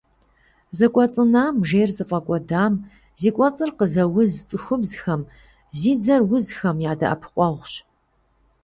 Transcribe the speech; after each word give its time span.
Зэкӏуэцӏынам, 0.77 1.55
жейр 1.69 1.89
зыфӏэкӏуэдам, 1.97 2.73
зи 3.19 3.29
кӏуэцӏыр 3.35 3.71
къызэуз 3.77 4.33
цӏыхубзхэм, 4.47 5.21
зи 5.77 5.91
дзэр 5.99 6.21
узхэм 6.35 6.77
я 6.89 6.93
дэӏэпыкъуэгъущ. 6.99 7.73